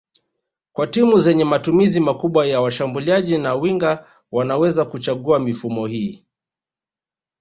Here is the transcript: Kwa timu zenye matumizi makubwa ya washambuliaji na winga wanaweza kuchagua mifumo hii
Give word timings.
Kwa 0.73 0.87
timu 0.87 1.19
zenye 1.19 1.45
matumizi 1.45 1.99
makubwa 1.99 2.45
ya 2.47 2.61
washambuliaji 2.61 3.37
na 3.37 3.55
winga 3.55 4.07
wanaweza 4.31 4.85
kuchagua 4.85 5.39
mifumo 5.39 5.87
hii 5.87 6.25